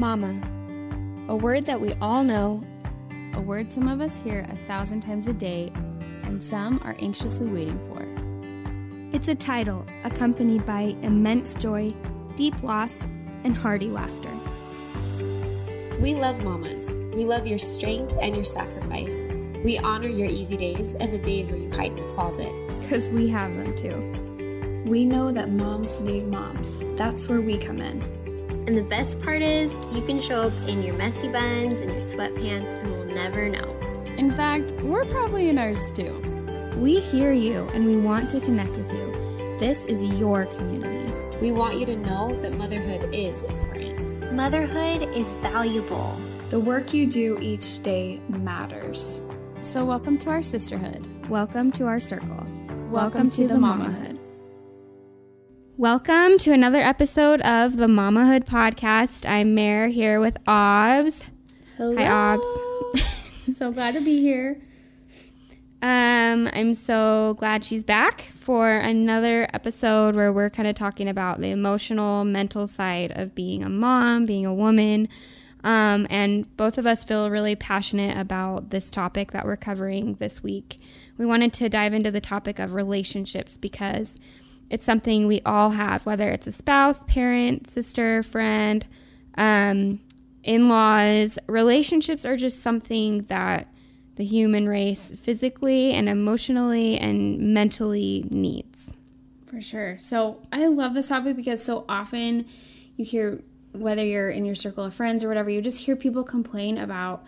[0.00, 0.40] Mama.
[1.28, 2.64] A word that we all know,
[3.34, 5.70] A word some of us hear a thousand times a day,
[6.22, 8.00] and some are anxiously waiting for.
[9.14, 11.92] it's a title accompanied by immense joy,
[12.34, 13.06] deep loss,
[13.44, 14.30] and hearty laughter.
[16.00, 17.02] We love mamas.
[17.14, 19.28] We love your strength and your sacrifice.
[19.62, 22.50] We honor your easy days and the days where you hide in your closet.
[22.80, 24.84] Because we have them too.
[24.86, 26.82] We know that moms need moms.
[26.96, 28.00] That's where we come in.
[28.70, 32.00] And the best part is, you can show up in your messy buns and your
[32.00, 33.68] sweatpants and we'll never know.
[34.16, 36.16] In fact, we're probably in ours too.
[36.76, 39.56] We hear you and we want to connect with you.
[39.58, 41.12] This is your community.
[41.40, 44.32] We want you to know that motherhood is important.
[44.34, 46.16] Motherhood is valuable.
[46.50, 49.24] The work you do each day matters.
[49.62, 51.04] So, welcome to our sisterhood.
[51.28, 52.46] Welcome to our circle.
[52.88, 54.09] Welcome to the mamahood.
[55.80, 59.26] Welcome to another episode of the Mamahood podcast.
[59.26, 61.30] I'm Mare here with Aubs.
[61.78, 62.46] Hi, Aubs.
[63.56, 64.60] so glad to be here.
[65.80, 71.40] Um, I'm so glad she's back for another episode where we're kind of talking about
[71.40, 75.08] the emotional, mental side of being a mom, being a woman.
[75.64, 80.42] Um, and both of us feel really passionate about this topic that we're covering this
[80.42, 80.76] week.
[81.16, 84.18] We wanted to dive into the topic of relationships because
[84.70, 88.86] it's something we all have, whether it's a spouse, parent, sister, friend,
[89.36, 90.00] um,
[90.44, 91.38] in laws.
[91.48, 93.68] Relationships are just something that
[94.14, 98.94] the human race physically and emotionally and mentally needs.
[99.46, 99.98] For sure.
[99.98, 102.46] So I love this topic because so often
[102.96, 106.22] you hear, whether you're in your circle of friends or whatever, you just hear people
[106.22, 107.24] complain about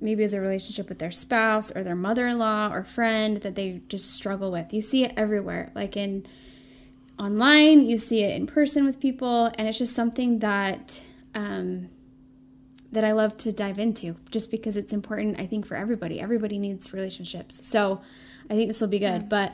[0.00, 3.54] maybe as a relationship with their spouse or their mother in law or friend that
[3.54, 4.74] they just struggle with.
[4.74, 6.26] You see it everywhere, like in
[7.20, 11.02] online, you see it in person with people, and it's just something that.
[11.34, 11.90] Um,
[12.92, 16.20] that I love to dive into just because it's important, I think, for everybody.
[16.20, 17.66] Everybody needs relationships.
[17.66, 18.00] So
[18.48, 19.28] I think this will be good.
[19.28, 19.52] But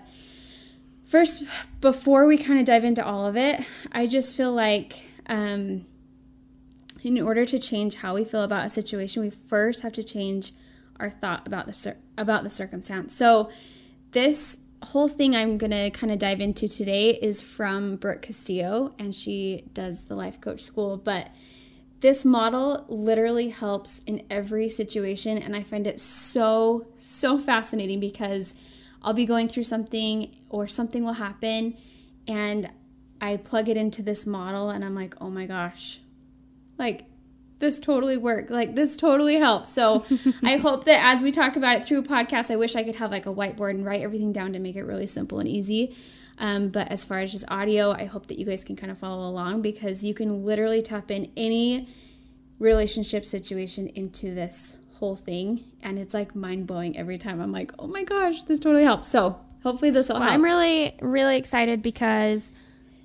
[1.04, 1.44] first,
[1.80, 3.60] before we kind of dive into all of it,
[3.92, 5.84] I just feel like um,
[7.02, 10.52] in order to change how we feel about a situation, we first have to change
[10.98, 13.14] our thought about the cir- about the circumstance.
[13.14, 13.50] So
[14.12, 18.94] this whole thing I'm going to kind of dive into today is from Brooke Castillo
[18.98, 21.30] and she does the life coach school, but
[22.00, 28.54] this model literally helps in every situation and i find it so so fascinating because
[29.02, 31.74] i'll be going through something or something will happen
[32.28, 32.70] and
[33.20, 36.00] i plug it into this model and i'm like oh my gosh.
[36.78, 37.06] Like
[37.58, 40.04] this totally worked like this totally helps so
[40.42, 42.96] i hope that as we talk about it through a podcast i wish i could
[42.96, 45.94] have like a whiteboard and write everything down to make it really simple and easy
[46.38, 48.98] um, but as far as just audio, I hope that you guys can kind of
[48.98, 51.88] follow along because you can literally tap in any
[52.58, 55.64] relationship situation into this whole thing.
[55.82, 57.40] And it's like mind blowing every time.
[57.40, 59.08] I'm like, oh my gosh, this totally helps.
[59.08, 60.34] So hopefully this will Well, help.
[60.34, 62.52] I'm really, really excited because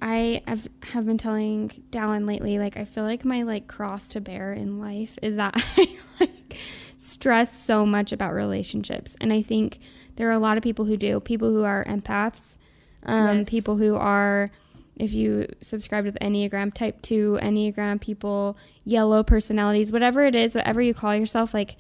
[0.02, 4.22] I have, have been telling Dallin lately, like, I feel like my, like, cross to
[4.22, 6.58] bear in life is that I, like,
[6.98, 9.16] stress so much about relationships.
[9.22, 9.80] And I think
[10.16, 12.58] there are a lot of people who do, people who are empaths,
[13.06, 13.50] um, Yes.
[13.50, 14.50] people who are,
[14.98, 20.56] if you subscribe to the Enneagram type 2, Enneagram people, yellow personalities, whatever it is,
[20.56, 21.76] whatever you call yourself, like,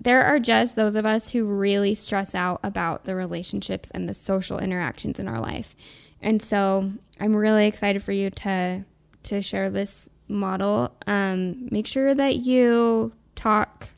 [0.00, 4.14] there are just those of us who really stress out about the relationships and the
[4.14, 5.74] social interactions in our life.
[6.22, 8.84] And so I'm really excited for you to
[9.24, 10.94] to share this model.
[11.06, 13.88] Um, make sure that you talk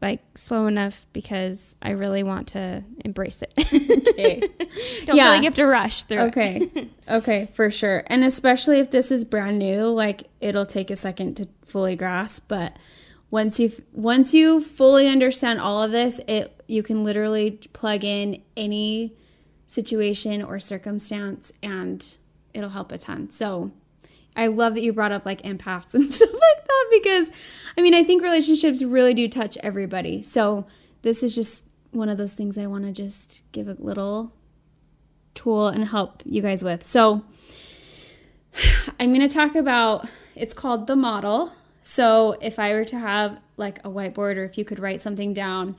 [0.00, 3.52] like slow enough because I really want to embrace it.
[4.10, 4.40] Okay.
[5.06, 5.24] Don't Yeah.
[5.24, 6.28] feel like you have to rush through it.
[6.28, 6.88] Okay.
[7.10, 8.04] okay, for sure.
[8.06, 12.44] And especially if this is brand new, like it'll take a second to fully grasp,
[12.48, 12.76] but
[13.30, 18.40] once you once you fully understand all of this, it you can literally plug in
[18.56, 19.14] any
[19.68, 22.16] situation or circumstance and
[22.52, 23.30] it'll help a ton.
[23.30, 23.70] So,
[24.34, 27.30] I love that you brought up like empaths and stuff like that because
[27.76, 30.22] I mean, I think relationships really do touch everybody.
[30.22, 30.66] So,
[31.02, 34.32] this is just one of those things I want to just give a little
[35.34, 36.86] tool and help you guys with.
[36.86, 37.24] So,
[39.00, 41.52] I'm going to talk about it's called the model.
[41.82, 45.34] So, if I were to have like a whiteboard or if you could write something
[45.34, 45.76] down,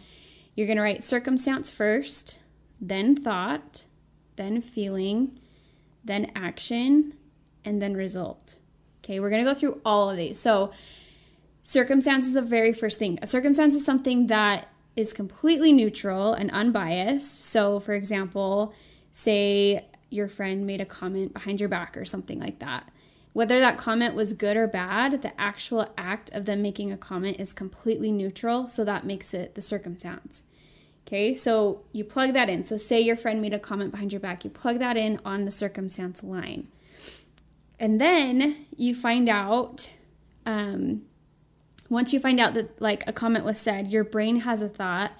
[0.55, 2.39] you're going to write circumstance first,
[2.79, 3.85] then thought,
[4.35, 5.39] then feeling,
[6.03, 7.13] then action,
[7.65, 8.59] and then result.
[9.03, 10.39] Okay, we're to go through all of these.
[10.39, 10.71] So,
[11.63, 13.19] circumstance is the very first thing.
[13.21, 17.45] A circumstance is something that is completely neutral and unbiased.
[17.45, 18.73] So, for example,
[19.11, 22.89] say your friend made a comment behind your back or something like that.
[23.33, 27.39] whether that comment was good or bad, the actual act of them making a comment
[27.39, 28.67] is completely neutral.
[28.67, 30.43] So that makes it the circumstance.
[31.09, 32.63] Okay, so you plug that in.
[32.63, 35.45] So, say your friend made a comment behind your back, you plug that in on
[35.45, 36.67] the circumstance line.
[37.79, 39.89] And then you find out,
[40.45, 41.01] um,
[41.89, 45.13] once you find out that like a comment was said, your brain has a thought,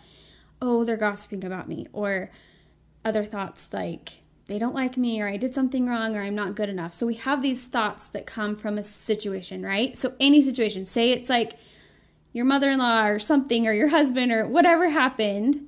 [0.62, 2.30] oh, they're gossiping about me, or
[3.04, 6.54] other thoughts like, they don't like me, or I did something wrong, or I'm not
[6.54, 6.94] good enough.
[6.94, 9.98] So, we have these thoughts that come from a situation, right?
[9.98, 11.54] So, any situation, say it's like
[12.32, 15.66] your mother in law or something, or your husband, or whatever happened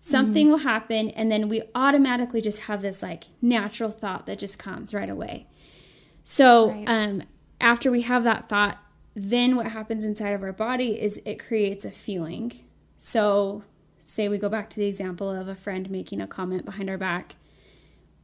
[0.00, 0.52] something mm-hmm.
[0.52, 4.94] will happen and then we automatically just have this like natural thought that just comes
[4.94, 5.46] right away
[6.24, 6.88] so right.
[6.88, 7.22] um
[7.60, 8.78] after we have that thought
[9.14, 12.52] then what happens inside of our body is it creates a feeling
[12.98, 13.62] so
[13.98, 16.98] say we go back to the example of a friend making a comment behind our
[16.98, 17.34] back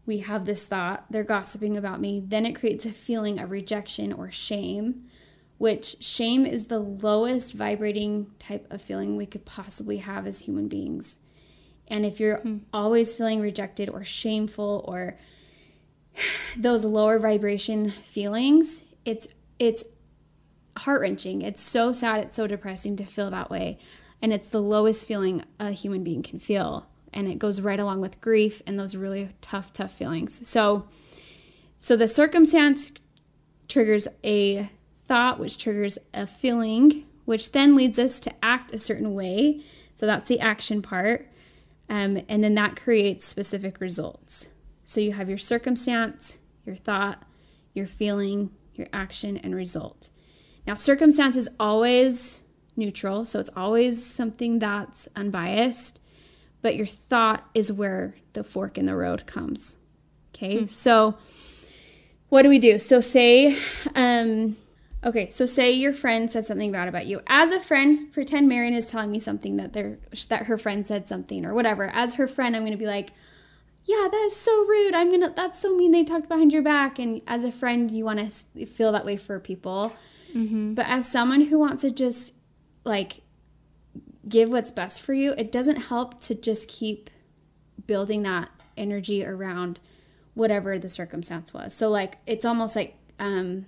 [0.06, 4.12] we have this thought they're gossiping about me then it creates a feeling of rejection
[4.12, 5.04] or shame
[5.58, 10.68] which shame is the lowest vibrating type of feeling we could possibly have as human
[10.68, 11.20] beings
[11.88, 12.58] and if you're hmm.
[12.72, 15.18] always feeling rejected or shameful or
[16.56, 19.28] those lower vibration feelings, it's
[19.58, 19.84] it's
[20.78, 21.42] heart-wrenching.
[21.42, 23.78] It's so sad, it's so depressing to feel that way.
[24.20, 26.86] And it's the lowest feeling a human being can feel.
[27.12, 30.48] And it goes right along with grief and those really tough, tough feelings.
[30.48, 30.88] So
[31.78, 32.92] so the circumstance
[33.68, 34.70] triggers a
[35.06, 39.60] thought, which triggers a feeling, which then leads us to act a certain way.
[39.94, 41.28] So that's the action part.
[41.88, 44.50] Um, and then that creates specific results.
[44.84, 47.22] So you have your circumstance, your thought,
[47.74, 50.10] your feeling, your action, and result.
[50.66, 52.42] Now, circumstance is always
[52.76, 56.00] neutral, so it's always something that's unbiased,
[56.62, 59.76] but your thought is where the fork in the road comes.
[60.34, 60.68] Okay, mm.
[60.68, 61.16] so
[62.28, 62.78] what do we do?
[62.78, 63.58] So, say
[63.94, 64.56] um,
[65.04, 67.20] Okay, so say your friend said something bad about you.
[67.26, 69.96] As a friend, pretend Maren is telling me something that they
[70.28, 71.90] that her friend said something or whatever.
[71.92, 73.10] As her friend, I'm going to be like,
[73.84, 74.94] "Yeah, that is so rude.
[74.94, 77.90] I'm going to that's so mean they talked behind your back." And as a friend,
[77.90, 79.92] you want to feel that way for people.
[80.34, 80.72] Mm-hmm.
[80.74, 82.34] But as someone who wants to just
[82.84, 83.20] like
[84.26, 87.10] give what's best for you, it doesn't help to just keep
[87.86, 89.78] building that energy around
[90.32, 91.74] whatever the circumstance was.
[91.74, 93.66] So like it's almost like um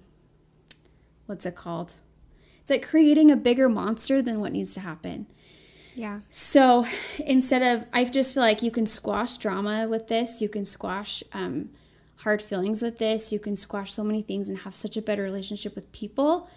[1.27, 1.95] what's it called?
[2.61, 5.27] It's like creating a bigger monster than what needs to happen.
[5.95, 6.21] Yeah.
[6.31, 6.87] So
[7.19, 10.43] instead of, I just feel like you can squash drama with this.
[10.43, 11.71] You can squash um,
[12.17, 13.33] hard feelings with this.
[13.33, 16.51] You can squash so many things and have such a better relationship with people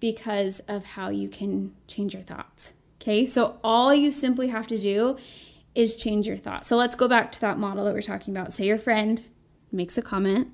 [0.00, 2.74] because of how you can change your thoughts.
[3.00, 3.26] Okay.
[3.26, 5.18] So all you simply have to do
[5.74, 6.68] is change your thoughts.
[6.68, 8.52] So let's go back to that model that we're talking about.
[8.52, 9.28] Say your friend
[9.70, 10.48] makes a comment,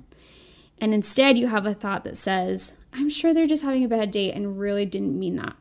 [0.80, 4.10] and instead you have a thought that says, I'm sure they're just having a bad
[4.10, 5.56] day and really didn't mean that.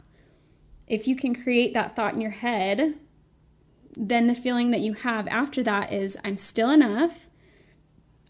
[0.88, 2.96] If you can create that thought in your head,
[3.96, 7.30] then the feeling that you have after that is I'm still enough.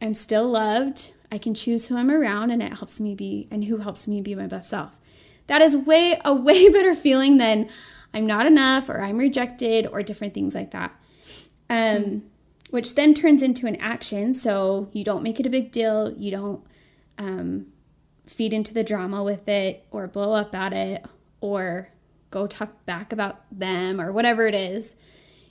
[0.02, 1.14] I'm still loved.
[1.32, 4.22] I can choose who I'm around and it helps me be and who helps me
[4.22, 5.00] be my best self.
[5.48, 7.70] That is way a way better feeling than
[8.14, 10.94] I'm not enough or I'm rejected or different things like that.
[11.70, 12.22] Um, mm.
[12.70, 14.34] which then turns into an action.
[14.34, 16.12] So you don't make it a big deal.
[16.12, 16.64] You don't
[17.18, 17.68] um,
[18.28, 21.06] feed into the drama with it or blow up at it
[21.42, 21.90] or
[22.30, 24.96] go talk back about them or whatever it is,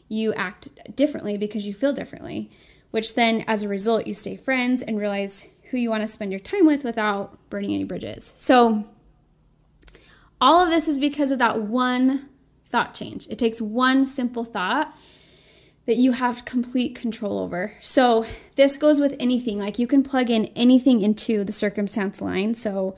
[0.08, 2.50] you act differently because you feel differently,
[2.90, 6.32] which then as a result, you stay friends and realize who you want to spend
[6.32, 8.34] your time with without burning any bridges.
[8.36, 8.84] So,
[10.40, 12.28] all of this is because of that one
[12.64, 13.26] thought change.
[13.28, 14.96] It takes one simple thought
[15.90, 17.72] that you have complete control over.
[17.80, 19.58] So, this goes with anything.
[19.58, 22.54] Like, you can plug in anything into the circumstance line.
[22.54, 22.94] So,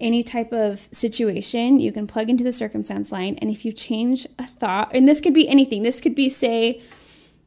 [0.00, 3.38] any type of situation, you can plug into the circumstance line.
[3.40, 6.82] And if you change a thought, and this could be anything, this could be, say,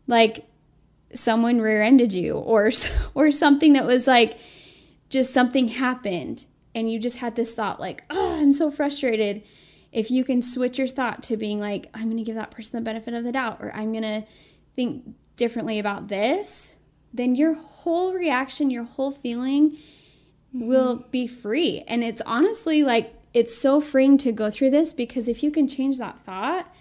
[0.07, 0.45] like
[1.13, 2.71] someone rear ended you, or,
[3.13, 4.37] or something that was like
[5.09, 9.43] just something happened, and you just had this thought, like, oh, I'm so frustrated.
[9.91, 12.79] If you can switch your thought to being like, I'm going to give that person
[12.79, 14.23] the benefit of the doubt, or I'm going to
[14.79, 15.03] think
[15.35, 16.77] differently about this,
[17.13, 20.67] then your whole reaction, your whole feeling mm-hmm.
[20.67, 21.83] will be free.
[21.85, 25.67] And it's honestly like, it's so freeing to go through this because if you can
[25.67, 26.73] change that thought,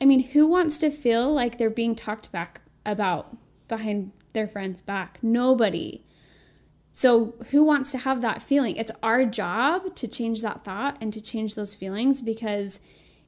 [0.00, 3.36] I mean, who wants to feel like they're being talked back about
[3.68, 5.18] behind their friend's back?
[5.20, 6.06] Nobody.
[6.92, 8.76] So, who wants to have that feeling?
[8.76, 12.80] It's our job to change that thought and to change those feelings because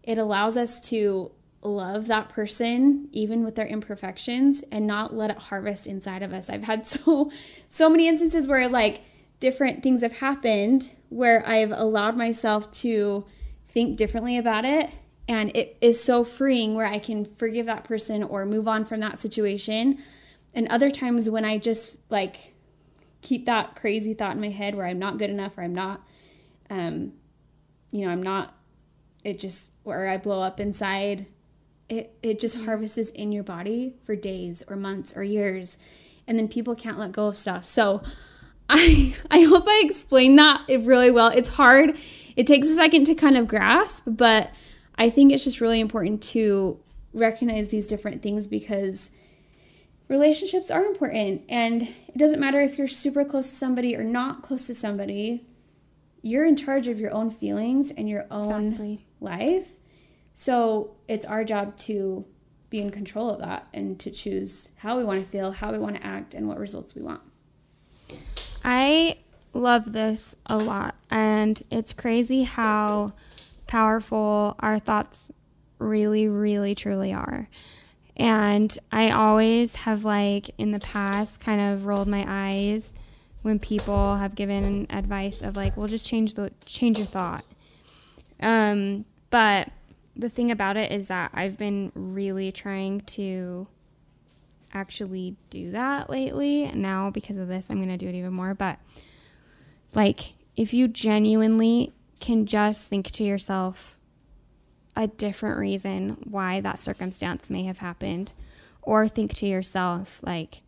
[0.02, 1.30] it allows us to
[1.62, 6.48] love that person even with their imperfections and not let it harvest inside of us.
[6.48, 7.30] I've had so
[7.68, 9.02] so many instances where like
[9.40, 13.24] different things have happened where I've allowed myself to
[13.68, 14.90] think differently about it.
[15.28, 19.00] And it is so freeing where I can forgive that person or move on from
[19.00, 19.98] that situation.
[20.54, 22.54] And other times when I just like
[23.20, 26.02] keep that crazy thought in my head where I'm not good enough or I'm not,
[26.70, 27.12] um,
[27.92, 28.54] you know, I'm not,
[29.22, 31.26] it just, where I blow up inside,
[31.88, 35.78] it, it just harvests in your body for days or months or years.
[36.26, 37.64] And then people can't let go of stuff.
[37.64, 38.02] So
[38.68, 41.28] I, I hope I explained that really well.
[41.28, 41.96] It's hard.
[42.36, 44.50] It takes a second to kind of grasp, but
[44.96, 46.78] I think it's just really important to
[47.14, 49.10] recognize these different things because
[50.08, 54.42] relationships are important and it doesn't matter if you're super close to somebody or not
[54.42, 55.44] close to somebody
[56.22, 59.06] you're in charge of your own feelings and your own exactly.
[59.20, 59.77] life
[60.38, 62.24] so it's our job to
[62.70, 65.78] be in control of that and to choose how we want to feel how we
[65.78, 67.20] want to act and what results we want
[68.62, 69.16] i
[69.52, 73.12] love this a lot and it's crazy how
[73.66, 75.32] powerful our thoughts
[75.80, 77.48] really really truly are
[78.20, 82.92] and I always have, like, in the past, kind of rolled my eyes
[83.42, 87.44] when people have given advice of, like, well, just change the change your thought.
[88.40, 89.70] Um, but
[90.18, 93.68] the thing about it is that I've been really trying to
[94.74, 96.70] actually do that lately.
[96.74, 98.52] Now, because of this, I'm going to do it even more.
[98.52, 98.78] But,
[99.94, 103.96] like, if you genuinely can just think to yourself,
[104.96, 108.32] a different reason why that circumstance may have happened.
[108.82, 110.62] Or think to yourself, like,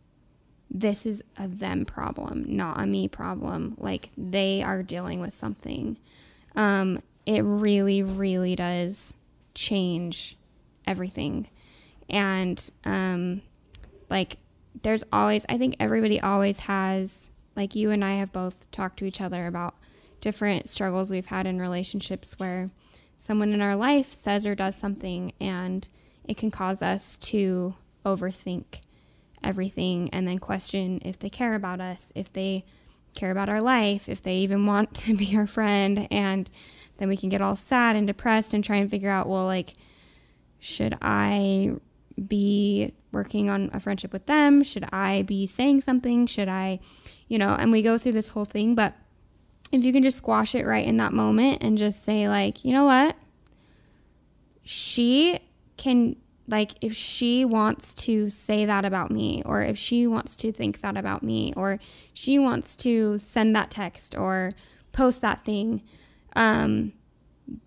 [0.69, 3.75] this is a them problem, not a me problem.
[3.77, 5.97] Like, they are dealing with something.
[6.55, 9.15] Um, it really, really does
[9.53, 10.37] change
[10.85, 11.49] everything.
[12.09, 13.41] And, um,
[14.09, 14.37] like,
[14.83, 19.05] there's always, I think everybody always has, like, you and I have both talked to
[19.05, 19.75] each other about
[20.19, 22.69] different struggles we've had in relationships where
[23.17, 25.87] someone in our life says or does something and
[26.23, 28.81] it can cause us to overthink
[29.43, 32.63] everything and then question if they care about us, if they
[33.15, 36.07] care about our life, if they even want to be our friend.
[36.11, 36.49] And
[37.01, 39.73] then we can get all sad and depressed and try and figure out, well, like,
[40.59, 41.71] should I
[42.27, 44.61] be working on a friendship with them?
[44.61, 46.27] Should I be saying something?
[46.27, 46.79] Should I,
[47.27, 48.93] you know, and we go through this whole thing, but
[49.71, 52.71] if you can just squash it right in that moment and just say, like, you
[52.71, 53.15] know what?
[54.61, 55.39] She
[55.77, 56.17] can,
[56.47, 60.81] like, if she wants to say that about me, or if she wants to think
[60.81, 61.77] that about me, or
[62.13, 64.51] she wants to send that text or
[64.91, 65.81] post that thing,
[66.35, 66.93] um,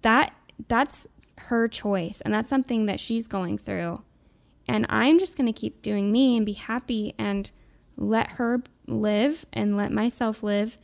[0.02, 0.34] that
[0.68, 1.06] that's
[1.36, 4.02] her choice and that's something that she's going through.
[4.66, 7.50] And I'm just going to keep doing me and be happy and
[7.96, 10.78] let her live and let myself live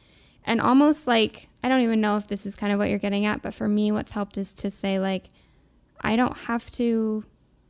[0.44, 3.26] and almost like I don't even know if this is kind of what you're getting
[3.26, 5.24] at, but for me, what's helped is to say, like,
[6.00, 7.24] I don't have to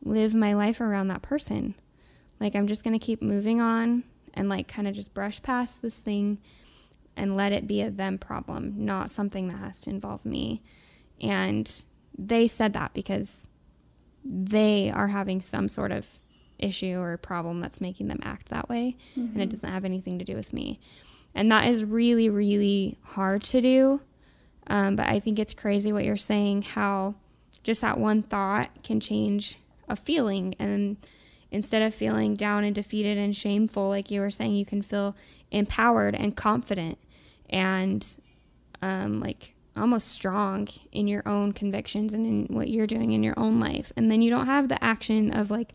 [0.05, 1.75] live my life around that person.
[2.39, 5.83] Like, I'm just going to keep moving on and, like, kind of just brush past
[5.83, 6.39] this thing
[7.21, 10.63] and let it be a them problem, not something that has to involve me.
[11.21, 11.85] And
[12.17, 13.51] they said that because
[14.25, 16.19] they are having some sort of
[16.59, 19.21] issue or problem that's making them act that way, mm-hmm.
[19.21, 19.51] and it mm-hmm.
[19.51, 20.81] doesn't have anything to do with me.
[21.35, 24.01] And that is really, really hard to do.
[24.67, 27.17] Um, but I think it's crazy what you're saying, how
[27.63, 29.59] just that one thought can change
[29.91, 30.55] a feeling.
[30.59, 30.97] And
[31.51, 35.15] instead of feeling down and defeated and shameful, like you were saying, you can feel
[35.51, 36.99] empowered and confident
[37.51, 38.19] and
[38.83, 43.39] um, like almost strong in your own convictions and in what you're doing in your
[43.39, 43.93] own life.
[43.97, 45.75] And then you don't have the action of like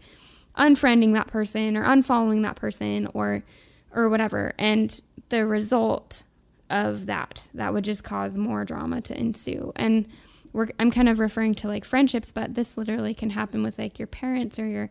[0.58, 3.44] unfriending that person or unfollowing that person or
[3.94, 4.54] or whatever.
[4.58, 6.24] And the result
[6.70, 10.08] of that that would just cause more drama to ensue and
[10.52, 14.00] we're, i'm kind of referring to like friendships but this literally can happen with like
[14.00, 14.90] your parents or your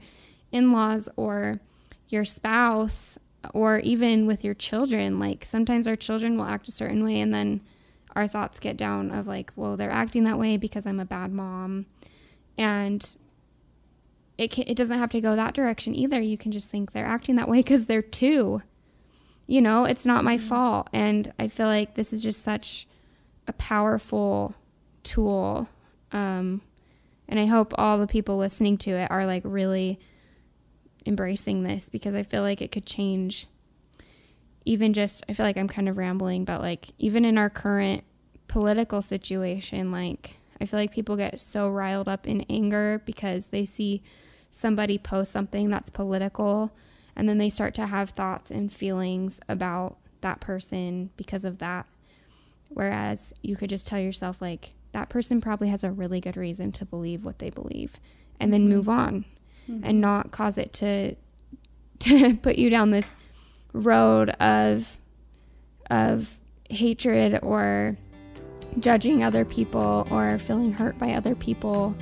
[0.53, 1.61] in-laws or
[2.09, 3.19] your spouse
[3.53, 7.35] or even with your children like sometimes our children will act a certain way and
[7.35, 7.61] then
[8.17, 11.33] our thoughts get down of like well they're acting that way because i'm a bad
[11.33, 11.87] mom
[12.57, 13.17] and
[14.37, 17.07] it, can, it doesn't have to go that direction either you can just think they're
[17.07, 18.61] acting that way because they're two
[19.47, 20.47] you know, it's not my mm-hmm.
[20.47, 20.89] fault.
[20.93, 22.87] And I feel like this is just such
[23.47, 24.55] a powerful
[25.03, 25.69] tool.
[26.13, 26.63] Um,
[27.29, 29.99] and I hope all the people listening to it are like really
[31.07, 33.47] embracing this because I feel like it could change
[34.65, 38.05] even just I feel like I'm kind of rambling, but like even in our current
[38.49, 43.65] political situation, like I feel like people get so riled up in anger because they
[43.65, 44.03] see
[44.51, 46.73] somebody post something that's political
[47.17, 51.87] and then they start to have thoughts and feelings about that person because of that.
[52.69, 56.73] Whereas you could just tell yourself, like, that person probably has a really good reason
[56.73, 58.01] to believe what they believe
[58.41, 58.75] and then mm-hmm.
[58.75, 59.25] move on
[59.71, 59.85] Mm-hmm.
[59.85, 61.15] and not cause it to
[62.01, 63.15] to put you down this
[63.73, 64.99] road of
[65.91, 66.35] of
[66.69, 67.97] hatred or
[68.79, 71.95] judging other people or feeling hurt by other people.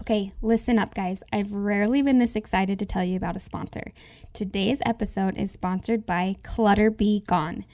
[0.00, 1.22] Okay, listen up, guys.
[1.32, 3.92] I've rarely been this excited to tell you about a sponsor.
[4.34, 7.64] Today's episode is sponsored by Clutter B Gone.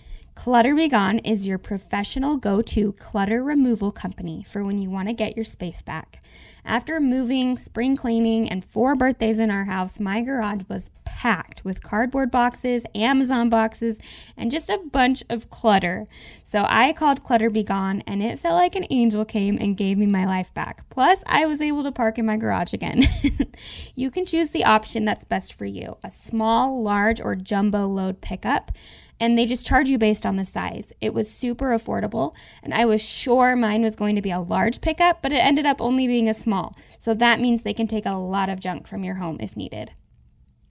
[0.43, 5.09] Clutter B Gone is your professional go to clutter removal company for when you want
[5.09, 6.23] to get your space back.
[6.65, 11.83] After moving, spring cleaning, and four birthdays in our house, my garage was packed with
[11.83, 13.99] cardboard boxes, Amazon boxes,
[14.37, 16.07] and just a bunch of clutter.
[16.45, 19.99] So I called Clutter B Gone, and it felt like an angel came and gave
[19.99, 20.89] me my life back.
[20.89, 23.03] Plus, I was able to park in my garage again.
[23.95, 28.21] you can choose the option that's best for you a small, large, or jumbo load
[28.21, 28.73] pickup
[29.21, 30.95] and they just charge you based on the size.
[31.01, 34.81] It was super affordable, and I was sure mine was going to be a large
[34.81, 36.50] pickup, but it ended up only being a small.
[36.99, 39.93] So that means they can take a lot of junk from your home if needed.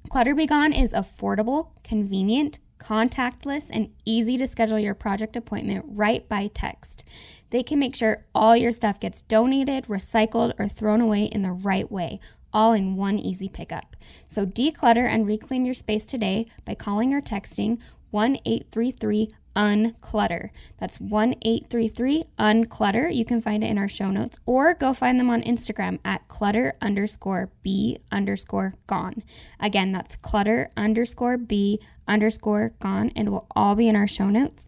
[0.09, 6.27] Clutter B Gone is affordable, convenient, contactless, and easy to schedule your project appointment right
[6.27, 7.03] by text.
[7.51, 11.51] They can make sure all your stuff gets donated, recycled, or thrown away in the
[11.51, 12.19] right way,
[12.53, 13.95] all in one easy pickup.
[14.27, 17.79] So declutter and reclaim your space today by calling or texting
[18.11, 20.49] 1 833 unclutter.
[20.79, 23.13] That's 1 833 unclutter.
[23.13, 26.27] You can find it in our show notes or go find them on Instagram at
[26.27, 29.23] clutter underscore b underscore gone.
[29.59, 34.67] Again, that's clutter underscore b underscore gone, and will all be in our show notes.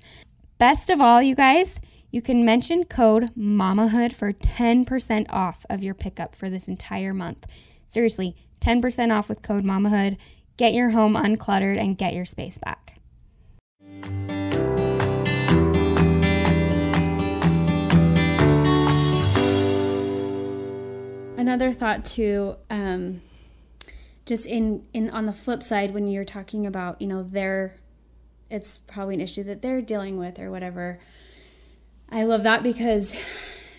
[0.58, 1.80] Best of all, you guys,
[2.12, 7.48] you can mention code MAMAHOOD for 10% off of your pickup for this entire month.
[7.88, 10.18] Seriously, 10% off with code MAMAHOOD.
[10.58, 12.81] Get your home uncluttered and get your space back.
[21.42, 23.22] Another thought too um,
[24.26, 27.76] just in in on the flip side when you're talking about you know their
[28.50, 31.00] it's probably an issue that they're dealing with or whatever.
[32.10, 33.16] I love that because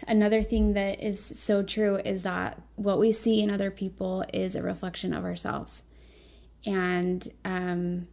[0.09, 4.57] another thing that is so true is that what we see in other people is
[4.57, 5.85] a reflection of ourselves.
[6.67, 8.09] And um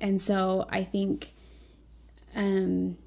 [0.00, 1.32] and so i think
[2.34, 2.98] um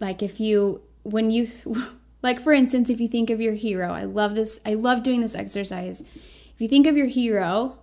[0.00, 1.46] like if you when you
[2.24, 5.20] Like, for instance, if you think of your hero, I love this, I love doing
[5.20, 6.00] this exercise.
[6.00, 7.76] If you think of your hero,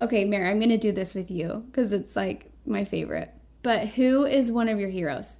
[0.00, 3.34] okay, Mary, I'm going to do this with you because it's like my favorite.
[3.64, 5.38] But who is one of your heroes?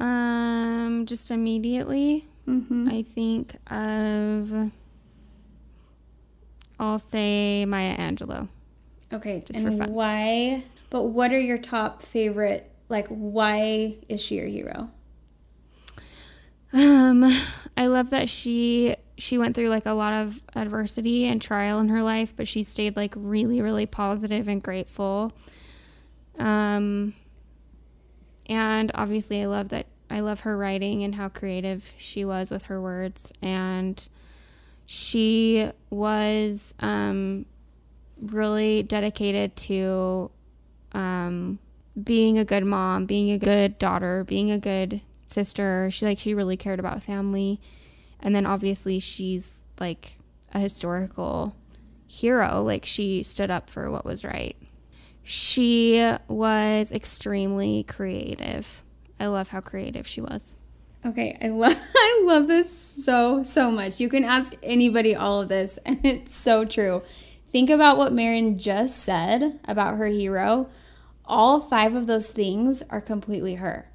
[0.00, 2.88] Um, just immediately, mm-hmm.
[2.90, 4.72] I think of.
[6.80, 8.48] I'll say Maya Angelou.
[9.12, 9.92] Okay, just and for fun.
[9.94, 10.64] why?
[10.90, 12.72] But what are your top favorite?
[12.88, 14.90] Like, why is she your hero?
[16.72, 17.24] Um,
[17.76, 21.88] I love that she she went through like a lot of adversity and trial in
[21.88, 25.32] her life, but she stayed like really, really positive and grateful.
[26.38, 27.14] Um,
[28.46, 29.86] and obviously, I love that.
[30.08, 33.32] I love her writing and how creative she was with her words.
[33.42, 34.06] And
[34.84, 37.46] she was um,
[38.20, 40.30] really dedicated to
[40.92, 41.58] um,
[42.00, 45.90] being a good mom, being a good daughter, being a good sister.
[45.90, 47.60] She like she really cared about family.
[48.20, 50.16] And then obviously she's like
[50.52, 51.56] a historical
[52.06, 52.62] hero.
[52.62, 54.56] Like she stood up for what was right.
[55.22, 58.82] She was extremely creative.
[59.18, 60.54] I love how creative she was.
[61.04, 64.00] Okay, I love I love this so so much.
[64.00, 67.02] You can ask anybody all of this and it's so true.
[67.52, 70.68] Think about what Maren just said about her hero.
[71.24, 73.90] All five of those things are completely her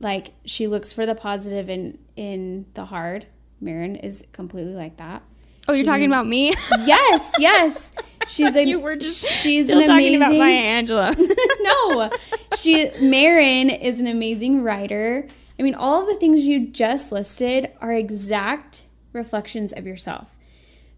[0.00, 3.26] like she looks for the positive in in the hard.
[3.60, 5.22] Maren is completely like that.
[5.66, 6.52] Oh, you're she's talking an, about me?
[6.84, 7.92] Yes, yes.
[8.26, 11.36] She's a you were just she's still an amazing, talking about Maya Angelou.
[11.60, 12.10] no,
[12.56, 15.26] she Maren is an amazing writer.
[15.58, 20.36] I mean, all of the things you just listed are exact reflections of yourself.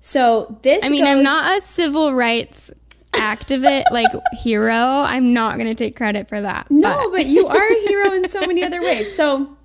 [0.00, 0.84] So this.
[0.84, 2.70] I mean, goes, I'm not a civil rights
[3.12, 7.18] activist like hero i'm not going to take credit for that no but.
[7.18, 9.56] but you are a hero in so many other ways so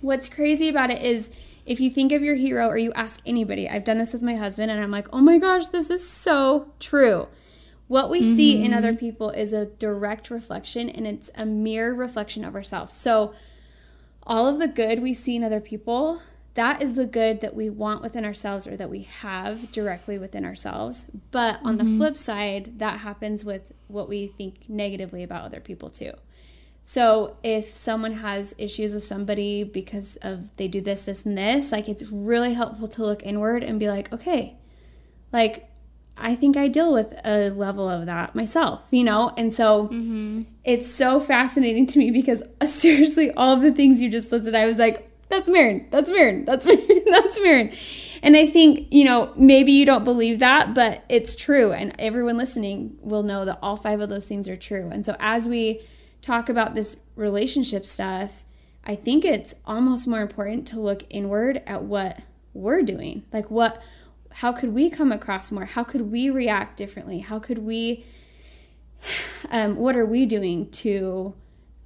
[0.00, 1.30] what's crazy about it is
[1.64, 4.36] if you think of your hero or you ask anybody i've done this with my
[4.36, 7.26] husband and i'm like oh my gosh this is so true
[7.88, 8.34] what we mm-hmm.
[8.34, 8.98] see in other mm-hmm.
[8.98, 13.34] people is a direct reflection and it's a mirror reflection of ourselves so
[14.26, 16.20] all of the good we see in other people
[16.54, 20.44] that is the good that we want within ourselves or that we have directly within
[20.44, 21.06] ourselves.
[21.30, 21.90] But on mm-hmm.
[21.90, 26.12] the flip side, that happens with what we think negatively about other people too.
[26.84, 31.72] So if someone has issues with somebody because of they do this, this, and this,
[31.72, 34.56] like it's really helpful to look inward and be like, okay,
[35.32, 35.70] like
[36.16, 39.32] I think I deal with a level of that myself, you know?
[39.36, 40.42] And so mm-hmm.
[40.62, 44.54] it's so fascinating to me because uh, seriously, all of the things you just listed,
[44.54, 47.72] I was like, that's Maren, that's Maren, that's Maren, that's Maren.
[48.22, 51.72] And I think, you know, maybe you don't believe that, but it's true.
[51.72, 54.88] And everyone listening will know that all five of those things are true.
[54.90, 55.80] And so as we
[56.22, 58.44] talk about this relationship stuff,
[58.84, 62.20] I think it's almost more important to look inward at what
[62.52, 63.24] we're doing.
[63.32, 63.82] Like what
[64.38, 65.64] how could we come across more?
[65.64, 67.20] How could we react differently?
[67.20, 68.04] How could we
[69.50, 71.34] um, what are we doing to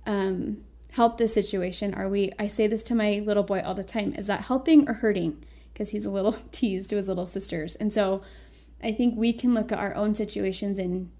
[0.06, 1.94] um, help the situation?
[1.94, 4.88] Are we I say this to my little boy all the time, is that helping
[4.88, 5.44] or hurting?
[5.72, 7.76] Because he's a little teased to his little sisters.
[7.76, 8.22] And so
[8.82, 11.10] I think we can look at our own situations and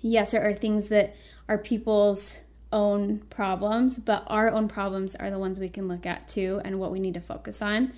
[0.00, 1.16] yes, there are things that
[1.48, 6.28] are people's own problems, but our own problems are the ones we can look at
[6.28, 7.92] too and what we need to focus on.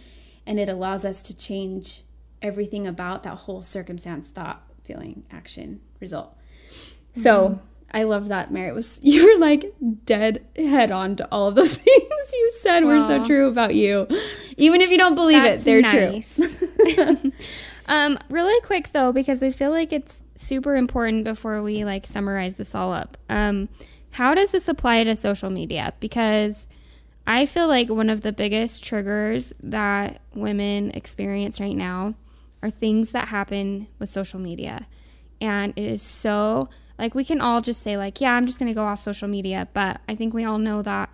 [0.46, 2.02] And it allows us to change
[2.42, 6.37] everything about that whole circumstance, thought, feeling, action, result.
[6.68, 7.20] Mm-hmm.
[7.22, 7.61] So
[7.96, 8.68] I love that, Mary.
[8.68, 9.72] It was you were like
[10.04, 12.87] dead head on to all of those things you said Aww.
[12.87, 14.06] were so true about you.
[14.59, 16.37] Even if you don't believe That's it, they're nice.
[16.37, 17.32] true.
[17.87, 22.59] um, really quick though, because I feel like it's super important before we like summarize
[22.59, 23.16] this all up.
[23.30, 23.70] Um,
[24.11, 25.94] how does this apply to social media?
[25.98, 26.66] Because
[27.26, 32.14] I feel like one of the biggest triggers that women experience right now
[32.62, 34.87] are things that happen with social media.
[35.40, 38.68] And it is so, like, we can all just say, like, yeah, I'm just going
[38.68, 39.68] to go off social media.
[39.74, 41.11] But I think we all know that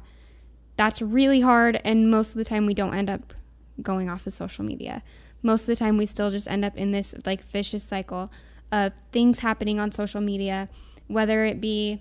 [0.76, 1.80] that's really hard.
[1.84, 3.34] And most of the time, we don't end up
[3.80, 5.02] going off of social media.
[5.42, 8.30] Most of the time, we still just end up in this, like, vicious cycle
[8.70, 10.68] of things happening on social media,
[11.08, 12.00] whether it be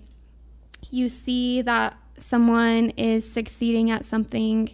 [0.90, 4.68] you see that someone is succeeding at something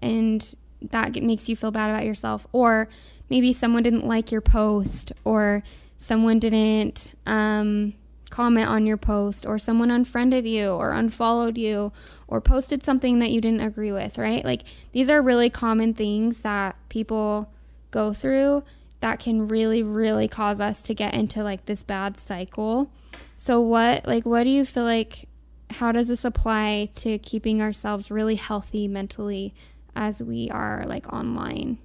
[0.00, 2.88] and that makes you feel bad about yourself, or
[3.28, 5.62] maybe someone didn't like your post, or
[5.98, 7.92] someone didn't um,
[8.30, 11.92] comment on your post, or someone unfriended you, or unfollowed you,
[12.26, 14.44] or posted something that you didn't agree with, right?
[14.44, 14.62] Like
[14.92, 17.52] these are really common things that people
[17.90, 18.62] go through
[19.00, 22.90] that can really, really cause us to get into like this bad cycle.
[23.36, 25.26] So, what, like, what do you feel like?
[25.74, 29.54] How does this apply to keeping ourselves really healthy mentally
[29.94, 31.78] as we are like online?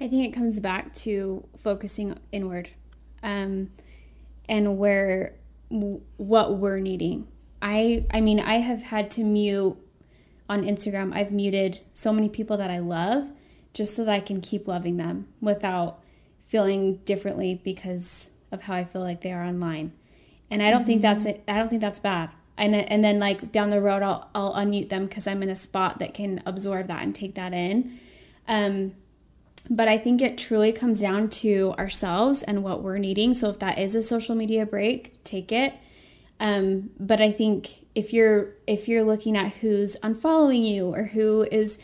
[0.00, 2.70] I think it comes back to focusing inward
[3.22, 3.70] um,
[4.48, 5.34] and where
[6.16, 7.28] what we're needing.
[7.60, 9.76] I I mean I have had to mute
[10.48, 11.14] on Instagram.
[11.14, 13.30] I've muted so many people that I love
[13.72, 16.00] just so that I can keep loving them without
[16.42, 19.92] feeling differently because of how I feel like they are online.
[20.50, 20.86] And I don't mm-hmm.
[20.86, 21.42] think that's it.
[21.48, 22.30] I don't think that's bad.
[22.56, 25.56] And and then like down the road, I'll I'll unmute them because I'm in a
[25.56, 27.98] spot that can absorb that and take that in.
[28.46, 28.92] Um,
[29.70, 33.34] but I think it truly comes down to ourselves and what we're needing.
[33.34, 35.74] So if that is a social media break, take it.
[36.40, 41.46] Um, but I think if you're if you're looking at who's unfollowing you or who
[41.50, 41.78] is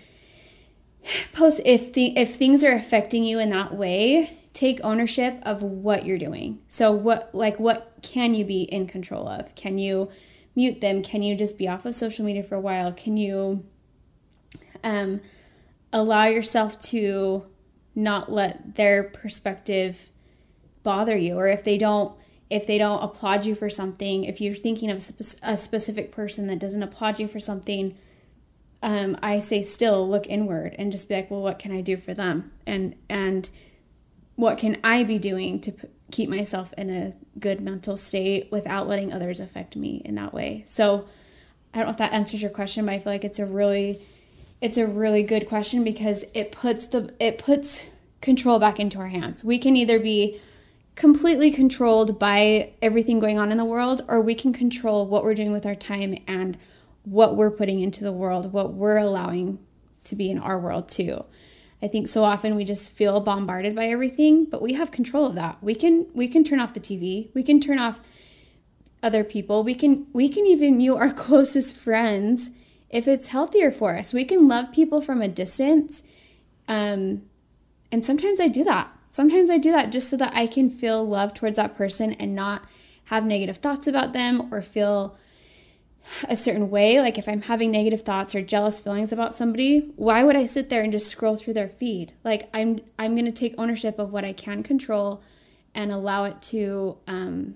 [1.33, 6.05] post if the if things are affecting you in that way, take ownership of what
[6.05, 6.59] you're doing.
[6.69, 9.55] So what like what can you be in control of?
[9.55, 10.11] Can you
[10.55, 11.03] mute them?
[11.03, 12.93] Can you just be off of social media for a while?
[12.93, 13.65] Can you
[14.83, 15.21] um,
[15.93, 17.45] allow yourself to
[17.95, 20.09] not let their perspective
[20.83, 22.15] bother you or if they don't
[22.49, 24.97] if they don't applaud you for something if you're thinking of
[25.43, 27.97] a specific person that doesn't applaud you for something
[28.83, 31.97] um, i say still look inward and just be like well what can i do
[31.97, 33.51] for them and and
[34.41, 38.89] what can I be doing to p- keep myself in a good mental state without
[38.89, 40.65] letting others affect me in that way?
[40.67, 41.07] So
[41.75, 43.99] I don't know if that answers your question, but I feel like it's a really
[44.61, 49.09] it's a really good question because it puts the it puts control back into our
[49.09, 49.43] hands.
[49.43, 50.41] We can either be
[50.95, 55.35] completely controlled by everything going on in the world or we can control what we're
[55.35, 56.59] doing with our time and
[57.05, 59.59] what we're putting into the world, what we're allowing
[60.05, 61.25] to be in our world too.
[61.83, 65.35] I think so often we just feel bombarded by everything, but we have control of
[65.37, 65.57] that.
[65.63, 67.31] We can we can turn off the TV.
[67.33, 68.03] We can turn off
[69.03, 69.65] other people.
[69.65, 72.51] We can we can even mute our closest friends
[72.91, 74.13] if it's healthier for us.
[74.13, 76.03] We can love people from a distance.
[76.69, 77.23] Um,
[77.91, 78.93] and sometimes I do that.
[79.11, 82.35] Sometimes I do that just so that I can feel love towards that person and
[82.35, 82.65] not
[83.05, 85.17] have negative thoughts about them or feel
[86.29, 90.23] a certain way, like if I'm having negative thoughts or jealous feelings about somebody, why
[90.23, 92.13] would I sit there and just scroll through their feed?
[92.25, 95.23] Like I'm I'm to take ownership of what I can control
[95.75, 97.55] and allow it to um,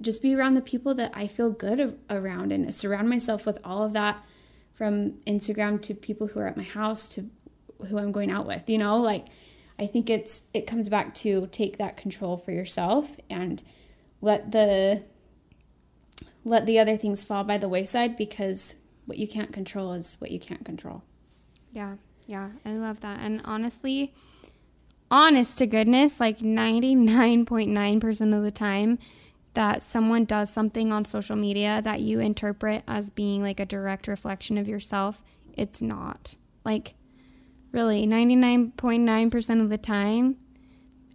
[0.00, 3.82] just be around the people that I feel good around and surround myself with all
[3.82, 4.22] of that
[4.74, 7.28] from Instagram to people who are at my house to
[7.88, 8.68] who I'm going out with.
[8.68, 9.26] You know, like
[9.78, 13.62] I think it's it comes back to take that control for yourself and
[14.20, 15.02] let the
[16.44, 20.30] let the other things fall by the wayside because what you can't control is what
[20.30, 21.02] you can't control.
[21.72, 21.96] Yeah.
[22.26, 23.20] Yeah, I love that.
[23.20, 24.14] And honestly,
[25.10, 28.98] honest to goodness, like 99.9% of the time
[29.54, 34.08] that someone does something on social media that you interpret as being like a direct
[34.08, 35.22] reflection of yourself,
[35.54, 36.36] it's not.
[36.64, 36.94] Like,
[37.70, 40.36] really, 99.9% of the time,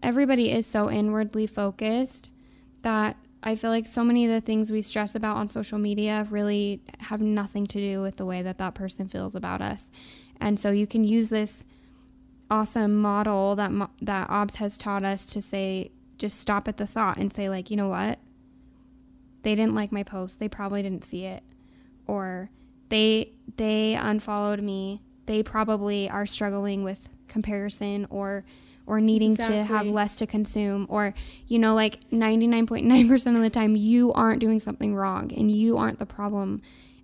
[0.04, 2.32] everybody is so inwardly focused
[2.84, 6.28] that I feel like so many of the things we stress about on social media
[6.30, 9.92] really have nothing to do with the way that that person feels about us.
[10.40, 11.64] And so you can use this
[12.50, 13.72] awesome model that
[14.02, 17.70] that Aubs has taught us to say just stop at the thought and say like,
[17.70, 18.20] you know what?
[19.44, 20.40] They didn't like my post.
[20.40, 21.44] They probably didn't see it.
[22.06, 22.50] Or
[22.90, 25.02] they they unfollowed me.
[25.26, 28.46] They probably are struggling with comparison or
[28.88, 29.58] or needing exactly.
[29.58, 31.14] to have less to consume or
[31.48, 36.00] you know like 99.9% of the time you aren't doing something wrong and you aren't
[36.00, 36.62] the problem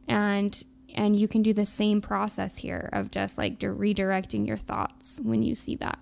[0.08, 0.64] and
[0.96, 5.44] and you can do the same process here of just like redirecting your thoughts when
[5.44, 6.00] you see that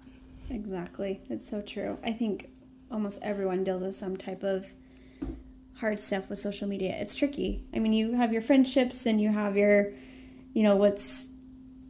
[0.49, 2.49] exactly it's so true i think
[2.91, 4.73] almost everyone deals with some type of
[5.81, 9.29] hard stuff with social media it's tricky i mean you have your friendships and you
[9.29, 9.91] have your
[10.53, 11.35] you know what's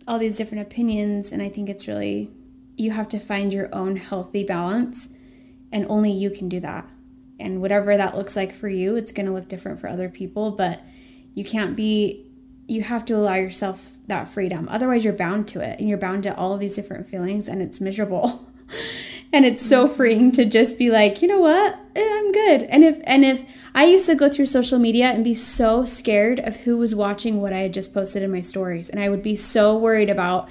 [0.07, 2.31] all these different opinions and i think it's really
[2.77, 5.13] you have to find your own healthy balance
[5.71, 6.87] and only you can do that
[7.39, 10.51] and whatever that looks like for you it's going to look different for other people
[10.51, 10.81] but
[11.35, 12.25] you can't be
[12.67, 14.65] you have to allow yourself that freedom.
[14.71, 17.81] Otherwise, you're bound to it and you're bound to all these different feelings and it's
[17.81, 18.47] miserable.
[19.33, 21.79] and it's so freeing to just be like, you know what?
[21.95, 22.63] Eh, I'm good.
[22.63, 26.39] And if and if I used to go through social media and be so scared
[26.39, 29.23] of who was watching what I had just posted in my stories and I would
[29.23, 30.49] be so worried about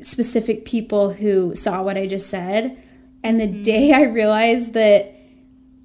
[0.00, 2.82] specific people who saw what I just said.
[3.24, 3.62] And the mm-hmm.
[3.62, 5.14] day I realized that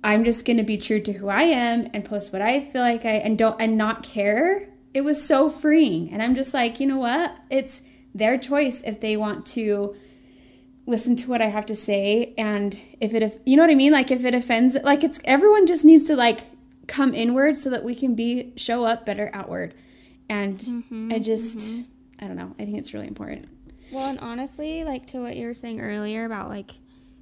[0.03, 2.81] I'm just going to be true to who I am and post what I feel
[2.81, 6.11] like I and don't and not care it was so freeing.
[6.11, 7.37] And I'm just like, you know what?
[7.49, 7.81] It's
[8.13, 9.95] their choice if they want to
[10.85, 12.33] listen to what I have to say.
[12.37, 13.93] And if it, you know what I mean?
[13.93, 16.41] Like if it offends, like it's everyone just needs to like
[16.87, 19.73] come inward so that we can be, show up better outward.
[20.29, 22.25] And mm-hmm, I just, mm-hmm.
[22.25, 22.55] I don't know.
[22.59, 23.47] I think it's really important.
[23.91, 26.71] Well, and honestly, like to what you were saying earlier about like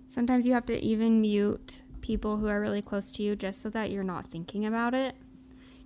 [0.07, 3.69] sometimes you have to even mute people who are really close to you just so
[3.69, 5.15] that you're not thinking about it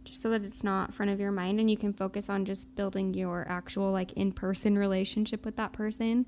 [0.05, 2.73] just so that it's not front of your mind and you can focus on just
[2.75, 6.25] building your actual like in-person relationship with that person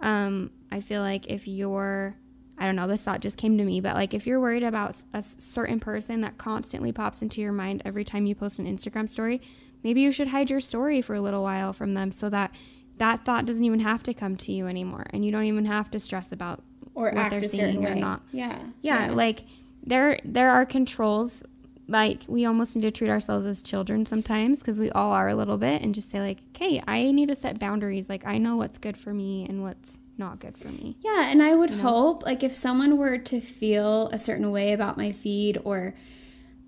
[0.00, 2.14] um, i feel like if you're
[2.58, 5.02] i don't know this thought just came to me but like if you're worried about
[5.12, 9.08] a certain person that constantly pops into your mind every time you post an instagram
[9.08, 9.40] story
[9.82, 12.54] maybe you should hide your story for a little while from them so that
[12.96, 15.90] that thought doesn't even have to come to you anymore and you don't even have
[15.90, 16.62] to stress about
[16.94, 18.22] or what they're saying or not.
[18.32, 18.58] Yeah.
[18.82, 19.12] yeah yeah.
[19.12, 19.44] like
[19.82, 21.42] there there are controls
[21.86, 25.34] like we almost need to treat ourselves as children sometimes because we all are a
[25.34, 28.56] little bit and just say like okay i need to set boundaries like i know
[28.56, 31.76] what's good for me and what's not good for me yeah and i would you
[31.76, 31.82] know?
[31.82, 35.94] hope like if someone were to feel a certain way about my feed or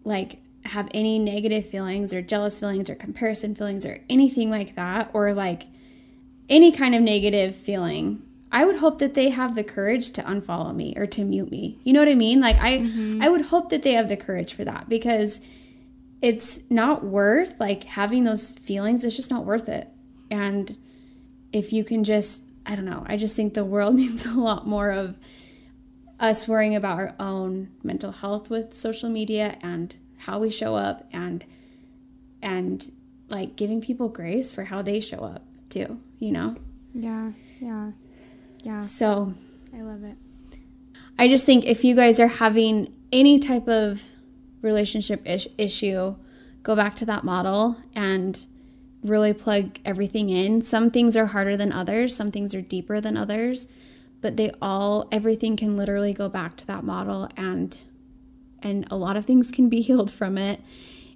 [0.05, 5.09] like have any negative feelings or jealous feelings or comparison feelings or anything like that
[5.15, 5.65] or like
[6.49, 8.23] any kind of negative feeling
[8.57, 11.79] I would hope that they have the courage to unfollow me or to mute me.
[11.85, 12.41] You know what I mean?
[12.41, 13.23] Like I mm-hmm.
[13.23, 15.43] I would hope that they have the courage for that because
[16.23, 19.05] it's not worth like having those feelings.
[19.05, 19.89] It's just not worth it.
[20.31, 20.75] And
[21.53, 24.67] if you can just I don't know, I just think the world needs a lot
[24.67, 25.19] more of
[26.19, 31.07] us worrying about our own mental health with social media and how we show up
[31.13, 31.45] and
[32.41, 32.91] and
[33.29, 36.57] like giving people grace for how they show up too, you know?
[36.95, 37.91] Yeah, yeah.
[38.67, 38.83] Yeah.
[38.83, 39.33] So
[39.73, 40.17] I love it.
[41.17, 44.11] I just think if you guys are having any type of
[44.61, 46.17] relationship ish- issue,
[46.65, 48.45] go back to that model and
[49.05, 50.63] really plug everything in.
[50.63, 53.69] Some things are harder than others, some things are deeper than others,
[54.21, 57.85] but they all everything can literally go back to that model and
[58.65, 60.61] and a lot of things can be healed from it.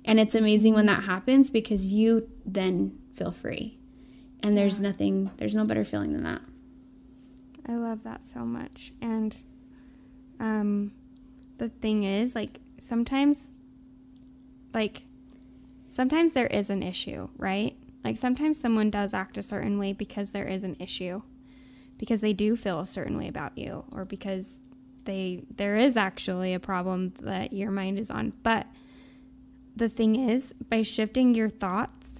[0.04, 3.76] And it's amazing when that happens because you then feel free.
[4.38, 4.90] And there's yeah.
[4.90, 6.42] nothing there's no better feeling than that.
[7.66, 8.92] I love that so much.
[9.00, 9.36] And
[10.38, 10.92] um,
[11.58, 13.50] the thing is, like, sometimes,
[14.72, 15.02] like,
[15.86, 17.76] sometimes there is an issue, right?
[18.04, 21.22] Like sometimes someone does act a certain way because there is an issue,
[21.98, 24.60] because they do feel a certain way about you, or because
[25.04, 28.32] they there is actually a problem that your mind is on.
[28.42, 28.66] But
[29.76, 32.19] the thing is, by shifting your thoughts,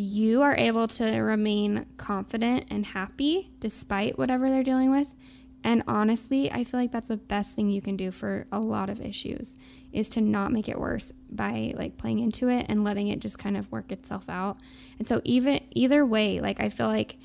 [0.00, 5.14] you are able to remain confident and happy despite whatever they're dealing with.
[5.62, 8.88] And honestly, I feel like that's the best thing you can do for a lot
[8.88, 9.54] of issues
[9.92, 13.38] is to not make it worse by like playing into it and letting it just
[13.38, 14.56] kind of work itself out.
[14.98, 17.18] And so even either way, like I feel like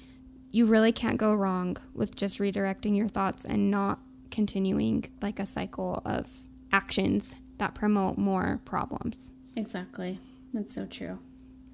[0.52, 4.00] you really can't go wrong with just redirecting your thoughts and not
[4.32, 6.28] continuing like a cycle of
[6.74, 9.32] actions that promote more problems.
[9.56, 10.20] Exactly.
[10.54, 11.20] That's so true.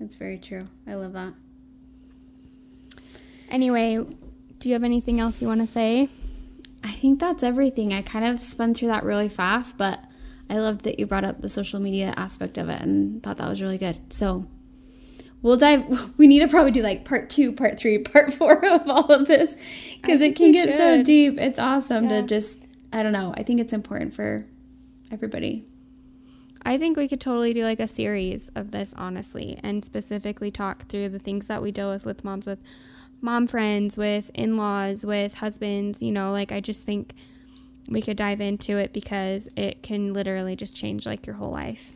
[0.02, 0.68] That's very true.
[0.88, 1.36] I love that.
[3.52, 4.04] Anyway,
[4.58, 6.10] do you have anything else you want to say?
[6.84, 7.94] I think that's everything.
[7.94, 10.04] I kind of spun through that really fast, but
[10.50, 13.48] I loved that you brought up the social media aspect of it and thought that
[13.48, 14.00] was really good.
[14.12, 14.48] So
[15.44, 15.86] we'll dive,
[16.18, 19.28] we need to probably do like part two, part three, part four of all of
[19.28, 19.56] this
[20.02, 20.78] because it can get should.
[20.78, 21.40] so deep.
[21.40, 22.22] It's awesome yeah.
[22.22, 24.48] to just, I don't know, I think it's important for
[25.12, 25.71] everybody.
[26.64, 30.88] I think we could totally do like a series of this, honestly, and specifically talk
[30.88, 32.60] through the things that we deal with with moms, with
[33.20, 36.02] mom friends, with in laws, with husbands.
[36.02, 37.14] You know, like I just think
[37.88, 41.92] we could dive into it because it can literally just change like your whole life.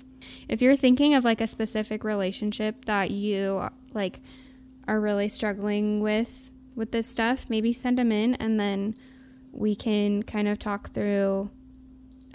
[0.49, 4.19] If you're thinking of like a specific relationship that you like
[4.87, 8.95] are really struggling with with this stuff, maybe send them in and then
[9.51, 11.49] we can kind of talk through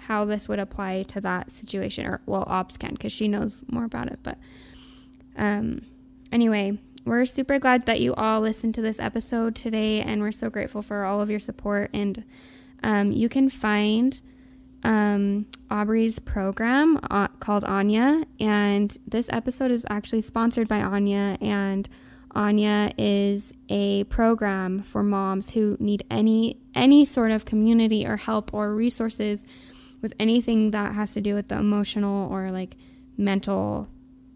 [0.00, 3.84] how this would apply to that situation or well Aubs can because she knows more
[3.84, 4.38] about it but
[5.36, 5.82] um
[6.32, 10.50] anyway we're super glad that you all listened to this episode today and we're so
[10.50, 12.24] grateful for all of your support and
[12.82, 14.20] um, you can find
[14.82, 21.88] um, aubrey's program uh, called anya and this episode is actually sponsored by anya and
[22.34, 28.52] anya is a program for moms who need any any sort of community or help
[28.54, 29.44] or resources
[30.00, 32.76] with anything that has to do with the emotional or like
[33.16, 33.88] mental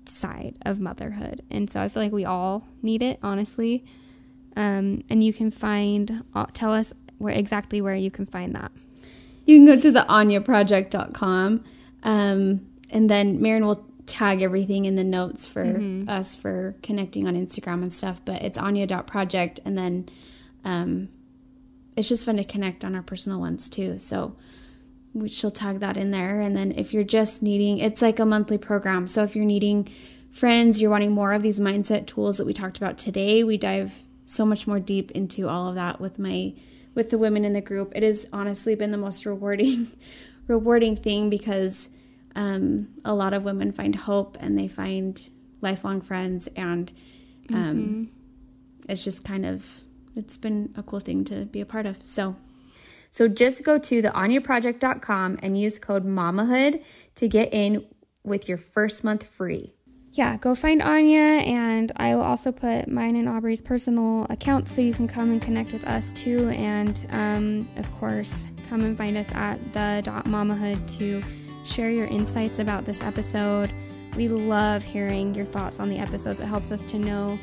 [0.06, 1.42] side of motherhood.
[1.50, 3.84] And so I feel like we all need it, honestly.
[4.56, 8.70] Um, and you can find, uh, tell us where exactly where you can find that.
[9.46, 11.64] You can go to the anyaproject.com.
[12.02, 16.08] Um, and then Maren will tag everything in the notes for mm-hmm.
[16.08, 18.20] us for connecting on Instagram and stuff.
[18.24, 19.60] But it's anya.project.
[19.64, 20.08] And then
[20.64, 21.08] um,
[21.96, 23.98] it's just fun to connect on our personal ones too.
[23.98, 24.36] So
[25.28, 26.40] she'll tag that in there.
[26.40, 29.06] And then if you're just needing, it's like a monthly program.
[29.06, 29.88] So if you're needing
[30.30, 34.02] friends, you're wanting more of these mindset tools that we talked about today, we dive
[34.24, 36.54] so much more deep into all of that with my
[36.94, 37.92] with the women in the group.
[37.94, 39.92] It has honestly been the most rewarding
[40.46, 41.90] rewarding thing because
[42.34, 45.28] um, a lot of women find hope and they find
[45.60, 46.90] lifelong friends and
[47.50, 48.04] um, mm-hmm.
[48.88, 49.80] it's just kind of
[50.16, 51.98] it's been a cool thing to be a part of.
[52.04, 52.36] So
[53.14, 56.82] so just go to theanyaproject.com and use code MAMAHOOD
[57.14, 57.86] to get in
[58.24, 59.72] with your first month free.
[60.10, 64.80] Yeah, go find Anya, and I will also put mine and Aubrey's personal accounts so
[64.80, 66.48] you can come and connect with us too.
[66.48, 71.22] And um, of course, come and find us at the Mamahood to
[71.64, 73.72] share your insights about this episode.
[74.16, 76.40] We love hearing your thoughts on the episodes.
[76.40, 77.38] It helps us to know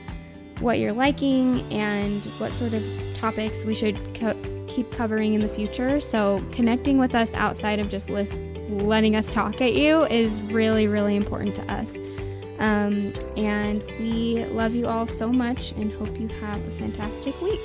[0.61, 2.83] what you're liking and what sort of
[3.15, 5.99] topics we should co- keep covering in the future.
[5.99, 10.87] So, connecting with us outside of just list, letting us talk at you is really,
[10.87, 11.97] really important to us.
[12.59, 17.59] Um, and we love you all so much and hope you have a fantastic week.